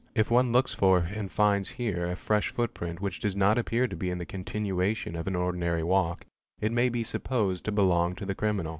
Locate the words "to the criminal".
8.15-8.69